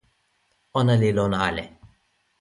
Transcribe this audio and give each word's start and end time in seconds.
ona 0.79 0.93
li 1.01 1.09
lon 1.17 1.33
ale. 1.47 1.65